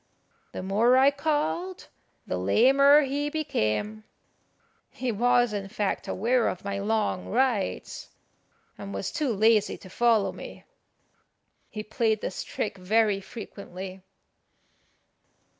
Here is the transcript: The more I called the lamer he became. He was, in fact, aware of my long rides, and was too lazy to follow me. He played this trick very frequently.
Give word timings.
The 0.51 0.63
more 0.63 0.97
I 0.97 1.11
called 1.11 1.87
the 2.25 2.39
lamer 2.39 3.01
he 3.03 3.29
became. 3.29 4.03
He 4.89 5.11
was, 5.11 5.53
in 5.53 5.67
fact, 5.69 6.07
aware 6.07 6.47
of 6.47 6.65
my 6.65 6.79
long 6.79 7.27
rides, 7.27 8.09
and 8.79 8.95
was 8.95 9.11
too 9.11 9.31
lazy 9.31 9.77
to 9.77 9.91
follow 9.91 10.31
me. 10.31 10.63
He 11.69 11.83
played 11.83 12.19
this 12.21 12.43
trick 12.43 12.79
very 12.79 13.19
frequently. 13.21 14.01